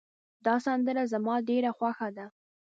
دا 0.45 0.55
سندره 0.65 1.03
زما 1.13 1.35
ډېره 1.49 1.71
خوښه 1.77 2.09
ده 2.17 2.25